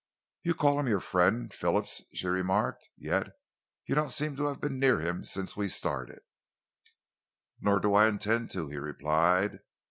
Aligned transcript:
"You 0.41 0.55
call 0.55 0.79
him 0.79 0.87
your 0.87 0.99
friend 0.99 1.53
Phillips," 1.53 2.01
she 2.11 2.25
remarked, 2.25 2.89
"yet 2.97 3.37
you 3.85 3.93
don't 3.93 4.09
seem 4.09 4.35
to 4.35 4.47
have 4.47 4.59
been 4.59 4.79
near 4.79 4.99
him 4.99 5.23
since 5.23 5.55
we 5.55 5.67
started." 5.67 6.21
"Nor 7.59 7.79
do 7.79 7.93
I 7.93 8.07
intend 8.07 8.49
to," 8.53 8.67
he 8.67 8.77
replied. 8.79 9.59